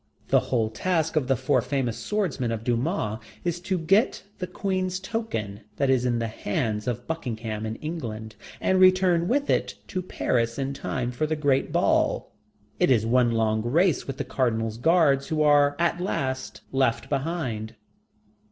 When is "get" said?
3.77-4.23